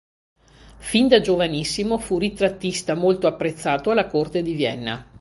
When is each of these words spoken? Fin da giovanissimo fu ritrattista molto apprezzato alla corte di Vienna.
Fin 0.79 1.07
da 1.07 1.21
giovanissimo 1.21 1.99
fu 1.99 2.17
ritrattista 2.17 2.95
molto 2.95 3.27
apprezzato 3.27 3.91
alla 3.91 4.07
corte 4.07 4.41
di 4.41 4.53
Vienna. 4.55 5.07